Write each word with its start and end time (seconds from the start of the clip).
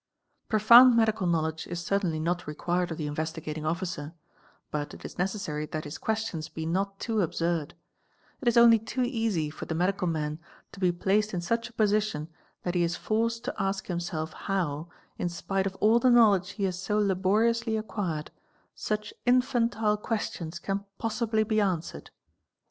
Profound 0.49 0.95
medical 0.97 1.27
knowledge 1.27 1.67
is— 1.67 1.85
certainly 1.85 2.19
not 2.19 2.47
required 2.47 2.89
of 2.89 2.97
the 2.97 3.05
Investigating 3.05 3.67
Officer; 3.67 4.15
but 4.71 4.95
it 4.95 5.05
is 5.05 5.19
necessary— 5.19 5.63
that 5.67 5.83
his 5.83 5.99
questions 5.99 6.49
be 6.49 6.65
not 6.65 6.99
too 6.99 7.21
absurd"; 7.21 7.75
it 8.41 8.47
is 8.47 8.57
only 8.57 8.79
too 8.79 9.03
easy 9.03 9.51
for 9.51 9.65
the 9.65 9.75
medical 9.75 10.07
man 10.07 10.39
to 10.71 10.79
be 10.79 10.91
placed 10.91 11.35
in 11.35 11.39
such 11.41 11.69
a 11.69 11.73
position 11.73 12.29
that 12.63 12.73
he 12.73 12.83
1s 12.83 12.97
forced 12.97 13.43
to 13.43 13.53
ask— 13.61 13.85
himself 13.89 14.33
how, 14.33 14.89
in 15.19 15.29
spite 15.29 15.67
of 15.67 15.75
all 15.75 15.99
the 15.99 16.09
knowledge 16.09 16.53
he 16.53 16.63
has 16.63 16.81
so 16.81 16.97
laboriously 16.97 17.77
acquired,— 17.77 18.31
such 18.73 19.13
infantile 19.27 19.97
questions 19.97 20.57
can 20.57 20.83
possibly 20.97 21.43
be 21.43 21.61
answered. 21.61 22.09